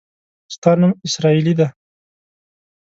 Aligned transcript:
ستا 0.53 0.71
نوم 0.79 0.91
اسراییلي 1.07 1.53
دی. 1.59 1.67